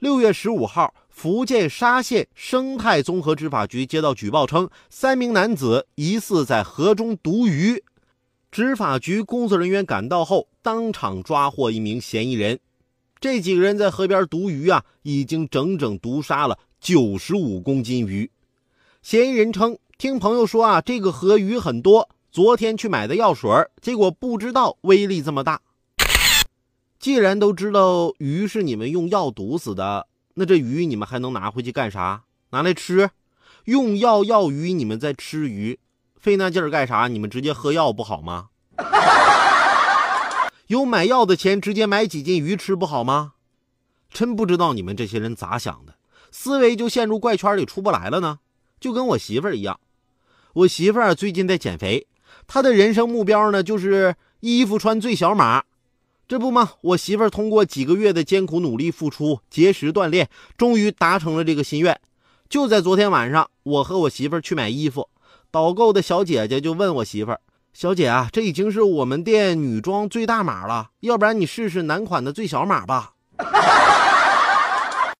[0.00, 7.84] 六月十五号，福建沙县生态综合执法局接到举报称，三名男子疑似在河中毒鱼。
[8.50, 12.58] 执法局工作人员赶到后，当场抓获一名嫌疑人。
[13.20, 18.30] 这几个人在河边毒鱼啊，已经整整毒杀了九十五公斤鱼。
[19.02, 23.50] 嫌疑人称，听朋友说啊，这个河鱼很多，昨天去买的药水，
[23.82, 25.60] 结果不知道威力这么大。
[27.00, 32.24] 既然都知道鱼是你们用药毒死的，那这鱼你们还能拿回去干啥？
[32.50, 33.08] 拿来吃？
[33.64, 35.78] 用药药鱼，你们在吃鱼，
[36.18, 37.08] 费那劲儿干啥？
[37.08, 38.48] 你们直接喝药不好吗？
[40.68, 43.32] 有买药的钱，直接买几斤鱼吃不好吗？
[44.10, 45.94] 真不知道你们这些人咋想的，
[46.30, 48.40] 思维就陷入怪圈里出不来了呢。
[48.78, 49.80] 就跟我媳妇儿一样，
[50.52, 52.06] 我媳妇儿最近在减肥，
[52.46, 55.64] 她的人生目标呢就是衣服穿最小码。
[56.30, 56.74] 这不嘛？
[56.80, 62.00] 我媳妇儿通过几个月的艰苦努力付出、节食锻炼，终于达成了这个心愿。
[62.48, 65.08] 就在昨天晚上，我和我媳妇儿去买衣服，
[65.50, 67.40] 导购的小姐姐就问我媳妇儿
[67.74, 73.14] ：“小姐啊，这已经是我们店女装最大码了，要不然你试试男款的最小码吧？”